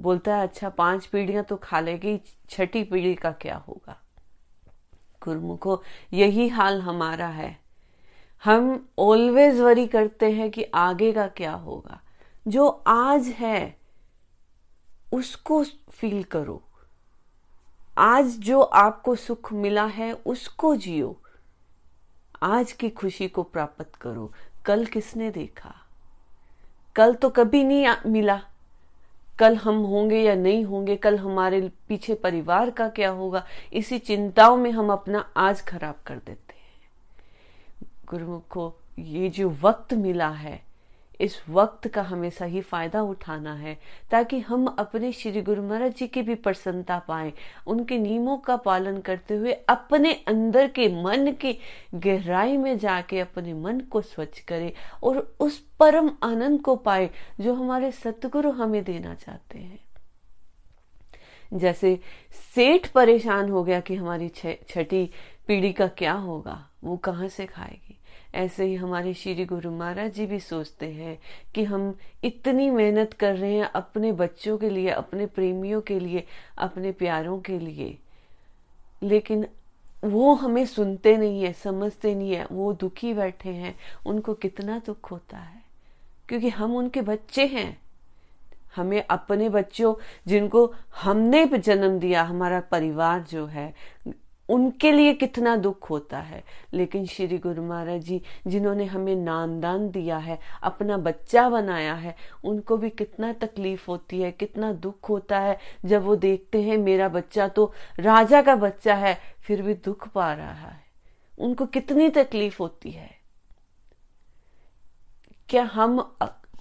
बोलता 0.00 0.36
है 0.36 0.42
अच्छा 0.42 0.68
पाँच 0.68 1.06
पीढ़ियाँ 1.06 1.44
तो 1.44 1.56
खा 1.56 1.80
लेगी, 1.80 2.20
छठी 2.50 2.84
पीढ़ी 2.84 3.14
का 3.14 3.32
क्या 3.32 3.56
होगा? 3.56 4.00
गुरुमुखो, 5.24 5.82
यही 6.12 6.48
हाल 6.48 6.80
हमारा 6.80 7.28
है। 7.28 7.60
हम 8.44 8.88
ऑलवेज 8.98 9.60
वरी 9.60 9.86
करते 9.86 10.32
हैं 10.32 10.50
कि 10.50 10.62
आगे 10.62 11.12
का 11.12 11.26
क्या 11.26 11.52
होगा। 11.52 12.00
जो 12.48 12.68
आज 12.86 13.26
है, 13.26 13.80
उसको 15.12 15.64
फील 15.64 16.24
करो। 16.24 16.62
आज 17.98 18.26
जो 18.26 18.60
आपको 18.60 19.14
सुख 19.14 19.52
मिला 19.52 19.84
है, 19.84 20.12
उसको 20.12 20.76
जियो। 20.76 21.22
आज 22.42 22.72
की 22.72 22.90
खुशी 22.90 23.28
को 23.28 23.42
प्राप्त 23.42 23.94
करो। 23.94 24.32
कल 24.64 24.86
किसने 24.86 25.30
देखा? 25.30 25.74
कल 26.96 27.14
तो 27.14 27.30
कभी 27.30 27.64
नहीं 27.64 27.88
मिला। 28.06 28.42
कल 29.38 29.56
हम 29.56 29.82
होंगे 29.84 30.20
या 30.22 30.34
नहीं 30.34 30.64
होंगे, 30.64 30.96
कल 30.96 31.18
हमारे 31.18 31.60
पीछे 31.88 32.14
परिवार 32.14 32.70
का 32.70 32.88
क्या 32.88 33.10
होगा, 33.10 33.44
इसी 33.72 33.98
चिंताओं 33.98 34.56
में 34.56 34.70
हम 34.70 34.92
अपना 34.92 35.28
आज 35.36 35.62
खराब 35.62 35.94
कर 36.06 36.16
देते 36.16 36.54
हैं। 36.54 37.88
गुरुमुख 38.10 38.48
को 38.50 38.72
ये 38.98 39.28
जो 39.28 39.50
वक्त 39.62 39.94
मिला 39.94 40.28
है 40.28 40.65
इस 41.20 41.38
वक्त 41.48 41.86
का 41.88 42.02
हमें 42.02 42.28
सही 42.30 42.60
फ़ायदा 42.60 43.02
उठाना 43.02 43.54
है, 43.54 43.76
ताकि 44.10 44.38
हम 44.40 44.66
अपने 44.68 45.12
श्री 45.12 45.42
गुरु 45.42 45.62
महाराज 45.62 45.94
जी 45.94 46.06
की 46.06 46.22
भी 46.22 46.34
प्रसन्नता 46.34 46.98
पाए, 46.98 47.32
उनके 47.66 47.98
नियमों 47.98 48.36
का 48.38 48.56
पालन 48.56 49.00
करते 49.00 49.34
हुए 49.34 49.52
अपने 49.68 50.12
अंदर 50.28 50.68
के 50.68 50.88
मन 51.02 51.32
की 51.32 51.58
गहराई 51.94 52.56
में 52.56 52.78
जाके 52.78 53.20
अपने 53.20 53.54
मन 53.54 53.80
को 53.80 54.00
स्वच्छ 54.02 54.38
करें 54.40 54.72
और 55.02 55.18
उस 55.40 55.58
परम 55.80 56.10
आनंद 56.22 56.60
को 56.62 56.76
पाए 56.76 57.10
जो 57.40 57.54
हमारे 57.54 57.90
सतगुरु 57.92 58.50
हमें 58.52 58.82
देना 58.84 59.14
चाहते 59.14 59.58
हैं। 59.58 59.78
जैसे 61.52 61.98
सेठ 62.54 62.86
परेशान 62.88 63.50
हो 63.50 63.62
गया 63.64 63.80
कि 63.80 63.94
हमारी 63.94 64.28
छठी 64.28 65.04
पीढ़ी 65.46 65.72
का 65.72 65.86
क्या 65.88 66.12
होगा, 66.12 66.58
वो 66.84 66.96
कहाँ 66.96 67.28
से 67.28 67.46
खाएगी? 67.46 67.98
ऐसे 68.36 68.64
ही 68.64 68.74
हमारे 68.74 69.14
श्री 69.14 69.44
गुरु 69.44 69.70
महाराज 69.70 70.12
जी 70.12 70.26
भी 70.26 70.40
सोचते 70.40 70.86
हैं 70.86 71.18
कि 71.54 71.64
हम 71.64 71.98
इतनी 72.24 72.70
मेहनत 72.70 73.12
कर 73.12 73.36
रहे 73.36 73.54
हैं 73.54 73.64
अपने 73.64 74.12
बच्चों 74.12 74.58
के 74.58 74.70
लिए, 74.70 74.88
अपने 74.88 75.26
प्रेमियों 75.26 75.80
के 75.80 76.00
लिए, 76.00 76.26
अपने 76.58 76.92
प्यारों 76.92 77.40
के 77.40 77.58
लिए। 77.58 77.98
लेकिन 79.02 79.46
वो 80.04 80.34
हमें 80.34 80.66
सुनते 80.66 81.16
नहीं 81.16 81.42
है, 81.42 81.52
समझते 81.52 82.14
नहीं 82.14 82.32
है, 82.32 82.46
वो 82.52 82.72
दुखी 82.72 83.14
बैठे 83.14 83.50
हैं। 83.50 83.76
उनको 84.06 84.34
कितना 84.34 84.82
दुख 84.86 85.10
होता 85.10 85.38
है, 85.38 85.62
क्योंकि 86.28 86.48
हम 86.48 86.76
उनके 86.76 87.00
बच्चे 87.00 87.46
हैं। 87.46 87.78
हमें 88.76 89.04
अपने 89.10 89.48
बच्चों 89.48 89.94
जिनको 90.26 90.74
हमने 91.02 91.46
जन्म 91.46 91.98
दिया, 91.98 92.22
हमारा 92.22 92.60
परिवार 92.60 93.20
जो 93.20 93.46
है 93.46 93.74
उनके 94.48 94.92
लिए 94.92 95.14
कितना 95.14 95.56
दुख 95.56 95.90
होता 95.90 96.18
है। 96.18 96.44
लेकिन 96.72 97.06
श्री 97.06 97.38
गुरु 97.38 97.62
महाराज 97.62 98.02
जी, 98.02 98.22
जिन्होंने 98.46 98.84
हमें 98.84 99.16
नामदान 99.16 99.90
दिया 99.90 100.18
है, 100.18 100.38
अपना 100.62 100.96
बच्चा 100.96 101.48
बनाया 101.48 101.94
है, 101.94 102.16
उनको 102.44 102.76
भी 102.76 102.90
कितना 102.90 103.32
तकलीफ़ 103.32 103.86
होती 103.88 104.20
है, 104.20 104.32
कितना 104.32 104.72
दुख 104.72 105.08
होता 105.08 105.38
है। 105.38 105.58
जब 105.84 106.02
वो 106.02 106.16
देखते 106.16 106.62
हैं, 106.62 106.76
मेरा 106.76 107.08
बच्चा 107.08 107.48
तो 107.48 107.72
राजा 107.98 108.42
का 108.42 108.56
बच्चा 108.56 108.94
है, 108.94 109.18
फिर 109.38 109.62
भी 109.62 109.74
दुख 109.74 110.08
पा 110.08 110.34
रहा 110.34 110.52
है। 110.52 110.86
उनको 111.38 111.66
कितनी 111.66 112.08
तकलीफ़ 112.08 112.56
होती 112.60 112.90
है। 112.90 113.10
क्या 115.48 115.64
हम 115.64 116.16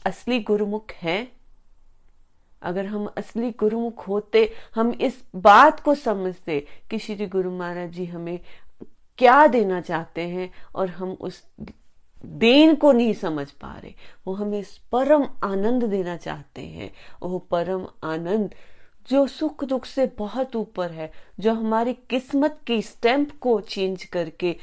असली 0.05 0.39
गुरुमुख 0.39 0.91
हैं? 0.91 1.34
अगर 2.65 2.85
हम 2.85 3.05
असली 3.17 3.51
गुरुमुख 3.51 4.07
होते, 4.07 4.53
हम 4.75 4.91
इस 4.91 5.23
बात 5.35 5.79
को 5.79 5.95
समझते 5.95 6.67
कि 6.89 6.99
श्री 6.99 7.25
गुरु 7.27 7.51
महाराज 7.51 7.89
जी 7.89 8.05
हमें 8.05 8.39
क्या 9.17 9.47
देना 9.47 9.81
चाहते 9.81 10.21
हैं 10.21 10.51
और 10.75 10.89
हम 10.89 11.17
उस 11.21 11.43
देन 12.25 12.75
को 12.75 12.91
नहीं 12.91 13.13
समझ 13.13 13.51
पा 13.51 13.73
रहे। 13.73 13.93
वो 14.27 14.33
हमें 14.33 14.63
परम 14.91 15.27
आनंद 15.43 15.83
देना 15.83 16.17
चाहते 16.17 16.61
हैं। 16.61 16.93
वो 17.21 17.39
परम 17.39 17.87
आनंद, 18.03 18.55
जो 19.09 19.27
सुख 19.27 19.63
दुख 19.63 19.85
से 19.85 20.05
बहुत 20.17 20.55
ऊपर 20.55 20.91
है, 20.91 21.11
जो 21.39 21.53
हमारी 21.53 21.93
किस्मत 21.93 22.59
की 22.67 22.81
स्टैंप 22.81 23.39
को 23.39 23.61
चेंज 23.61 24.03
करके 24.03 24.55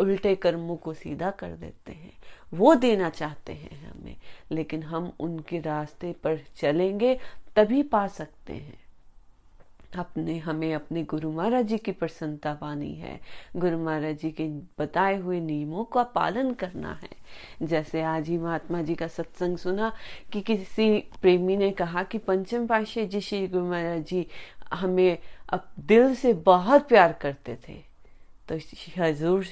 उल्टे 0.00 0.34
कर्मों 0.34 0.76
को 0.76 0.94
सीधा 0.94 1.30
कर 1.30 1.50
देते 1.50 1.92
हैं। 1.92 2.12
वो 2.54 2.74
देना 2.74 3.10
चाहते 3.10 3.52
हैं 3.52 3.90
हमें। 3.90 4.16
लेकिन 4.50 4.82
हम 4.82 5.12
उनके 5.20 5.60
रास्ते 5.60 6.12
पर 6.12 6.40
चलेंगे 6.56 7.18
तभी 7.56 7.82
पा 7.82 8.06
सकते 8.06 8.52
हैं। 8.52 8.78
अपने, 9.98 10.38
हमें 10.38 10.74
अपने 10.74 11.02
गुरु 11.02 11.30
महाराज 11.32 11.64
जी 11.64 11.78
की 11.78 11.92
प्रसन्नता 11.92 12.54
पानी 12.54 12.94
है। 12.94 13.20
गुरु 13.56 13.78
महाराज 13.78 14.18
जी 14.18 14.30
के 14.30 14.48
बताए 14.78 15.16
हुए 15.16 15.40
नियमों 15.40 15.84
का 15.84 16.02
पालन 16.02 16.52
करना 16.54 17.00
है। 17.02 17.66
जैसे 17.66 18.02
आज 18.02 18.28
ही 18.28 18.38
महात्मा 18.38 18.82
जी 18.82 18.94
का 18.94 19.06
सत्संग 19.06 19.58
सुना 19.58 19.92
कि 20.32 20.40
किसी 20.40 20.98
प्रेमी 20.98 21.56
ने 21.56 21.70
कहा 21.70 22.02
कि 22.02 22.18
पंचम 22.18 22.66
पाशे 22.66 23.06
जी 23.06 23.20
श्री 23.20 23.46
गुरु 23.48 23.64
महाराज 23.64 24.04
जी 24.04 24.26
हमें 24.72 25.18
अब 25.48 25.68
दिल 25.80 26.14
से 26.14 26.32
बहुत 26.32 26.88
प्यार 26.88 27.12
करते 27.12 27.58
थे। 27.68 27.78
तो 28.48 28.58
हजूर 28.98 29.44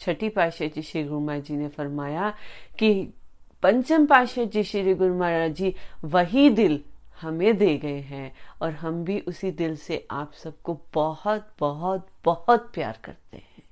छठी 0.00 0.28
पाशा 0.28 0.66
जी 0.66 0.82
श्री 0.82 1.04
गुरु 1.04 1.20
महाराज 1.20 1.44
जी 1.44 1.56
ने 1.56 1.68
फरमाया 1.68 2.34
कि 2.78 3.14
पंचम 3.62 4.06
पाशा 4.06 4.44
जी 4.44 4.62
श्री 4.64 4.94
गुरु 4.94 5.14
महाराज 5.14 5.54
जी, 5.54 5.74
वही 6.04 6.50
दिल 6.50 6.80
हमें 7.20 7.56
दे 7.56 7.78
गए 7.78 8.00
हैं 8.00 8.34
और 8.62 8.70
हम 8.70 9.04
भी 9.04 9.20
उसी 9.20 9.50
दिल 9.50 9.76
से 9.76 10.06
आप 10.10 10.32
सबको 10.32 10.80
बहुत 10.94 11.52
बहुत 11.58 12.08
बहुत 12.24 12.70
प्यार 12.74 12.98
करते 13.04 13.36
हैं। 13.36 13.62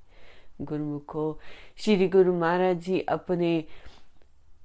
गुरुमुखो, 0.61 1.39
श्री 1.77 2.07
गुरु 2.07 2.33
महाराज 2.33 2.77
जी 2.77 2.99
अपने 2.99 3.63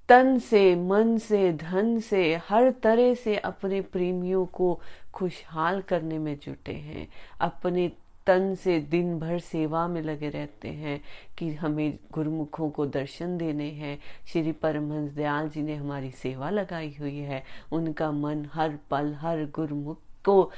तन 0.09 0.39
से, 0.39 0.77
मन 0.77 1.19
से, 1.19 1.53
धन 1.53 2.01
से, 2.01 2.35
हर 2.37 2.71
तरह 2.71 3.15
से 3.15 3.37
अपने 3.37 3.81
प्रेमियों 3.81 4.47
को 4.47 4.81
खुशहाल 5.13 5.83
करने 5.83 6.19
में 6.19 6.39
जुटे 6.39 6.73
हैं। 6.73 7.09
अपने 7.41 7.93
तन 8.27 8.55
से 8.55 8.79
दिन 8.81 9.19
भर 9.19 9.39
सेवा 9.39 9.89
में 9.89 10.03
लगे 10.03 10.29
रहते 10.29 10.69
हैं 10.69 11.01
कि 11.39 11.55
हमें 11.55 11.99
गुरुमुखों 12.13 12.71
को 12.71 12.87
दर्शन 12.87 13.39
देने 13.39 13.71
हैं। 13.71 13.99
श्री 14.27 14.53
परमहंस 14.53 15.11
दयाल 15.11 15.49
जी 15.49 15.63
ने 15.63 15.75
हमारी 15.75 16.11
सेवा 16.11 16.51
लगाई 16.51 16.97
हुई 17.01 17.19
है। 17.19 17.43
उनका 17.73 18.11
मन 18.13 18.47
हर 18.53 18.79
पल, 18.91 19.15
हर 19.15 19.45
गुरुमुख 19.45 19.99
को 20.25 20.51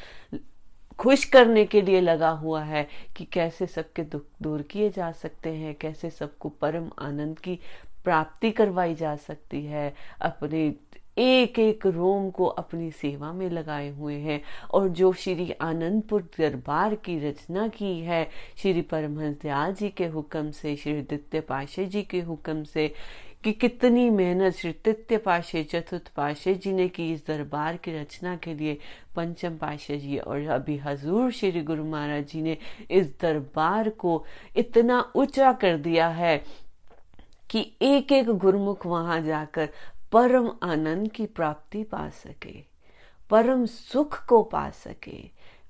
खुश 0.98 1.24
करने 1.24 1.64
के 1.64 1.82
लिए 1.82 2.00
लगा 2.00 2.30
हुआ 2.30 2.62
है 2.62 2.88
कि 3.16 3.24
कैसे 3.24 3.66
सबके 3.66 4.02
दुख 4.02 4.22
दूर 4.42 4.62
किए 4.62 4.90
जा 4.90 5.12
सकते 5.12 5.50
हैं, 5.50 5.74
कैसे 5.74 6.10
सबको 6.10 6.48
परम 6.48 6.90
आनंद 6.98 7.38
की 7.38 7.58
प्राप्ति 8.04 8.50
करवाई 8.50 8.94
जा 8.94 9.16
सकती 9.16 9.64
है। 9.64 9.94
अपने 10.20 10.74
एक 11.18 11.58
एक 11.58 11.86
रोम 11.86 12.30
को 12.30 12.46
अपनी 12.46 12.90
सेवा 12.90 13.32
में 13.32 13.50
लगाए 13.50 13.88
हुए 13.90 14.14
हैं 14.14 14.40
और 14.70 14.88
जो 14.88 15.12
श्री 15.12 15.52
आनंदपुर 15.60 16.22
दरबार 16.38 16.94
की 16.94 17.18
रचना 17.18 17.68
की 17.68 18.00
है, 18.00 18.30
श्री 18.56 18.82
परमहंस 18.82 19.36
दयाल 19.42 19.74
जी 19.74 19.88
के 19.88 20.06
हुक्म 20.06 20.50
से, 20.50 20.76
श्री 20.76 21.00
दित्य 21.02 21.40
पाशे 21.40 21.86
जी 21.86 22.02
के 22.02 22.20
हुक्म 22.20 22.64
से, 22.64 22.94
कि 23.44 23.52
कितनी 23.52 24.10
मेहनत 24.10 24.54
श्री 24.54 24.72
तृतीय 24.72 25.18
पाशे, 25.18 25.64
चतुर्थ 25.64 26.08
पाशे 26.14 26.54
जी 26.54 26.72
ने 26.72 26.88
की 26.88 27.12
इस 27.12 27.26
दरबार 27.26 27.76
की 27.76 27.92
रचना 27.98 28.36
के 28.36 28.54
लिए, 28.54 28.78
पंचम 29.16 29.56
पाशे 29.56 29.98
जी 29.98 30.18
और 30.18 30.46
अभी 30.46 30.76
हजूर 30.76 31.30
श्री 31.30 31.62
गुरु 31.62 31.84
महाराज 31.84 32.26
जी 32.26 32.42
ने 32.42 32.58
इस 32.90 33.20
दरबार 33.20 33.88
को 33.88 34.24
इतना 34.56 35.12
ऊँचा 35.16 35.52
कर 35.52 35.76
दिया 35.76 36.08
है 36.08 36.44
कि 37.50 37.72
एक 37.82 38.12
एक 38.12 38.28
गुरुमुख 38.28 38.86
वहाँ 38.86 39.20
जाकर 39.20 39.68
परम 40.16 40.50
आनंद 40.62 41.10
की 41.12 41.26
प्राप्ति 41.26 41.82
पा 41.84 42.08
सके, 42.08 42.54
परम 43.30 43.64
सुख 43.66 44.24
को 44.26 44.42
पा 44.42 44.68
सके। 44.70 45.18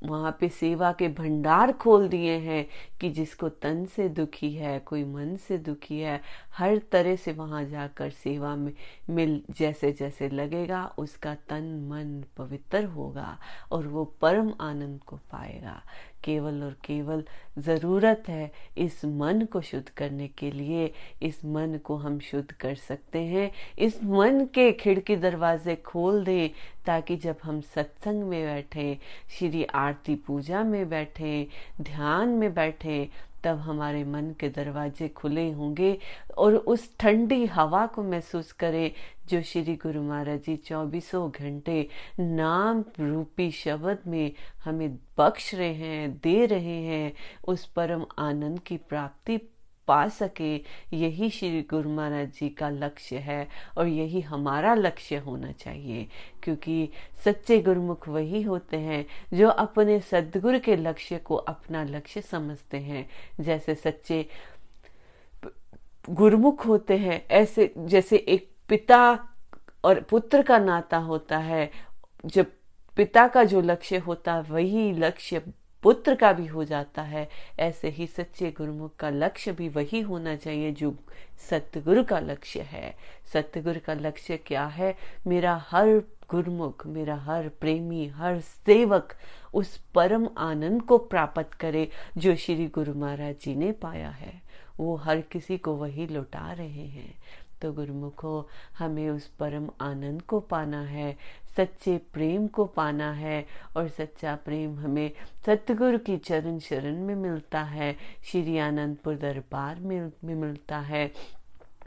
वहाँ 0.05 0.37
पे 0.41 0.49
सेवा 0.49 0.93
के 0.93 1.09
भंडार 1.09 1.73
खोल 1.73 2.09
दिए 2.09 2.37
हैं 2.39 2.67
कि 3.01 3.11
जिसको 3.11 3.49
तन 3.49 3.85
से 3.87 4.09
दुखी 4.09 4.51
है, 4.53 4.79
कोई 4.79 5.05
मन 5.05 5.35
से 5.37 5.59
दुखी 5.59 6.01
है 6.01 6.21
हर 6.57 6.79
तरह 6.79 7.17
से 7.17 7.33
वहाँ 7.33 7.65
जाकर 7.65 8.11
सेवा 8.11 8.57
में, 8.57 8.73
मिल, 9.11 9.43
जैसे 9.51 9.93
जैसे 9.93 10.29
लगेगा, 10.29 10.95
उसका 10.99 11.35
तन, 11.35 11.89
मन 11.91 12.25
पवित्र 12.37 12.85
होगा 12.85 13.39
और 13.73 13.87
वो 13.87 14.05
परम 14.05 14.55
आनंद 14.61 15.01
को 15.07 15.17
पाएगा। 15.17 15.83
केवल 16.25 16.63
और 16.63 16.77
केवल 16.85 17.25
ज़रूरत 17.59 18.23
है 18.29 18.53
इस 18.79 19.05
मन 19.05 19.47
को 19.53 19.61
शुद्ध 19.61 19.89
करने 19.89 20.29
के 20.29 20.51
लिए। 20.51 20.93
इस 21.23 21.45
मन 21.45 21.79
को 21.85 21.97
हम 21.97 22.19
शुद्ध 22.19 22.53
कर 22.53 22.75
सकते 22.75 23.19
हैं। 23.19 23.51
इस 23.79 24.05
मन 24.05 24.49
के 24.55 24.73
खिड़की 24.73 25.17
दरवाजे 25.17 25.77
खोल 25.77 26.25
दें 26.25 26.51
ताकि 26.87 27.17
जब 27.17 27.37
हम 27.43 27.61
सत्संग 27.61 28.23
में 28.23 28.45
बैठे, 28.45 28.99
श्री 29.39 29.65
आरती 29.65 30.15
पूजा 30.15 30.65
में 30.65 30.89
बैठे, 30.89 31.49
ध्यान 31.81 32.29
में 32.29 32.55
बैठे 32.55 33.09
तब 33.47 33.59
हमारे 33.59 34.05
मन 34.05 34.35
के 34.41 34.49
दरवाजे 34.49 35.09
खुले 35.09 35.51
होंगे 35.53 35.99
और 36.39 36.55
उस 36.55 36.99
ठंडी 36.99 37.47
हवा 37.47 37.87
को 37.87 38.03
महसूस 38.03 38.53
करें 38.53 38.91
जो 39.29 39.43
श्री 39.43 39.77
गुरु 39.77 40.03
महाराज 40.03 40.41
जी 40.41 40.57
चौबीसों 40.57 41.31
घंटे 41.31 41.89
नाम 42.21 42.85
रूपी 43.01 43.51
शब्द 43.51 43.99
में 44.07 44.33
हमें 44.65 44.99
बख्श 45.19 45.55
रहे 45.55 45.75
हैं, 45.75 46.21
दे 46.23 46.47
रहे 46.47 46.83
हैं, 46.83 47.13
उस 47.49 47.67
परम 47.67 48.07
आनंद 48.19 48.61
की 48.61 48.77
प्राप्ति 48.77 49.39
पा 49.89 50.07
सके। 50.09 50.55
यही 50.93 51.29
श्री 51.31 51.61
गुरु 51.71 51.91
महाराज 51.91 52.29
जी 52.31 52.49
का 52.49 52.69
लक्ष्य 52.71 53.17
है 53.19 53.47
और 53.79 53.87
यही 53.87 54.21
हमारा 54.21 54.75
लक्ष्य 54.75 55.17
होना 55.19 55.53
चाहिए, 55.53 56.07
क्योंकि 56.43 56.89
सच्चे 57.25 57.59
गुरुमुख 57.61 58.09
वही 58.09 58.43
होते 58.43 58.77
हैं 58.79 59.05
जो 59.35 59.49
अपने 59.49 59.99
सदगुरु 60.01 60.61
के 60.61 60.77
लक्ष्य 60.77 61.19
को 61.19 61.37
अपना 61.37 61.85
लक्ष्य 61.85 62.21
समझते 62.23 62.77
हैं। 62.79 63.09
जैसे 63.41 63.75
सच्चे 63.75 64.27
गुरुमुख 66.09 66.67
होते 66.67 66.97
हैं, 66.97 67.23
ऐसे 67.29 67.73
जैसे 67.79 68.17
एक 68.19 68.51
पिता 68.69 69.19
और 69.85 70.01
पुत्र 70.01 70.43
का 70.43 70.59
नाता 70.59 70.97
होता 70.99 71.39
है, 71.39 71.71
जब 72.27 72.47
पिता 72.97 73.27
का 73.29 73.43
जो 73.45 73.61
लक्ष्य 73.61 73.99
होता 73.99 74.35
है, 74.35 74.43
वही 74.43 74.93
लक्ष्य 74.93 75.43
पुत्र 75.87 76.15
का 76.15 76.33
भी 76.33 76.47
हो 76.47 76.65
जाता 76.65 77.03
है। 77.03 77.29
ऐसे 77.59 77.89
ही 77.89 78.07
सच्चे 78.07 78.51
गुरुमुख 78.51 78.97
का 78.97 79.11
लक्ष्य 79.11 79.53
भी 79.53 79.69
वही 79.69 80.01
होना 80.01 80.37
चाहिए 80.37 80.73
जो 80.73 80.95
सतगुरु 81.51 82.05
का 82.05 82.19
लक्ष्य 82.19 82.61
है। 82.61 82.97
सतगुरु 83.33 83.81
का 83.87 83.95
लक्ष्य 83.95 84.37
क्या 84.37 84.67
है? 84.67 84.97
मेरा 85.27 85.65
हर 85.69 86.03
गुरुमुख, 86.31 86.87
मेरा 86.87 87.17
हर 87.17 87.49
प्रेमी, 87.49 88.07
हर 88.07 88.41
सेवक 88.41 89.13
उस 89.55 89.77
परम 89.95 90.29
आनंद 90.39 90.83
को 90.83 90.99
प्राप्त 90.99 91.55
करे 91.55 91.89
जो 92.17 92.37
श्री 92.37 92.67
गुरु 92.67 92.95
महाराज 92.95 93.35
जी 93.43 93.55
ने 93.55 93.73
पाया 93.73 94.11
है। 94.11 94.43
वो 94.79 94.97
हर 94.97 95.21
किसी 95.21 95.59
को 95.59 95.75
वही 95.75 96.07
लौटा 96.07 96.53
रहे 96.53 96.87
हैं। 96.87 97.15
तो 97.63 97.73
गुरुमुखो 97.73 98.49
हमें 98.79 99.11
उस 99.11 99.27
परम 99.27 99.69
आनंद 99.81 100.23
को 100.23 100.41
पाना 100.41 100.81
है 100.83 101.17
सच्चे 101.57 101.99
प्रेम 102.13 102.47
को 102.47 102.65
पाना 102.65 103.13
है 103.13 103.47
और 103.77 103.89
सच्चा 103.89 104.35
प्रेम 104.37 104.79
हमें 104.79 105.11
सतगुरु 105.47 105.99
की 105.99 106.17
चरण 106.19 106.59
शरण 106.59 106.99
में 106.99 107.15
मिलता 107.15 107.63
है 107.63 107.97
श्री 108.25 108.59
आनंदपुर 108.59 109.17
दरबार 109.17 109.81
में, 109.81 110.13
में 110.25 110.35
मिलता 110.35 110.79
है। 110.79 111.11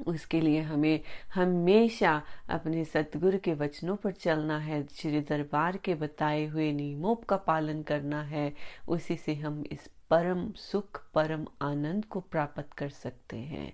उसके 0.08 0.42
लिए 0.42 0.62
हमें 0.62 1.00
हमेशा 1.36 2.22
अपने 2.50 2.86
सतगुरु 2.86 3.38
के 3.38 3.54
वचनों 3.54 3.96
पर 3.96 4.12
चलना 4.12 4.58
है 4.60 4.88
श्री 4.88 5.22
दरबार 5.22 5.78
के 5.78 5.96
बताए 5.96 6.46
हुए 6.46 6.72
नियमों 6.72 7.16
का 7.16 7.36
पालन 7.36 7.82
करना 7.82 8.22
है 8.24 8.54
उसी 8.88 9.16
से 9.16 9.36
हम 9.36 9.64
इस 9.72 9.90
परम 10.10 10.52
सुख 10.52 11.02
परम 11.14 11.46
आनंद 11.62 12.06
को 12.06 12.20
प्राप्त 12.20 12.74
कर 12.78 12.90
सकते 12.90 13.38
हैं। 13.38 13.74